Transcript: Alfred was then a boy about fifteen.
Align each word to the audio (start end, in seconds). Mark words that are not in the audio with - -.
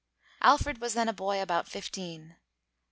Alfred 0.41 0.81
was 0.81 0.95
then 0.95 1.07
a 1.07 1.13
boy 1.13 1.39
about 1.43 1.67
fifteen. 1.67 2.35